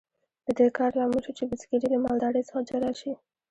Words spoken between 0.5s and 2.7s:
دې کار لامل شو چې بزګري له مالدارۍ څخه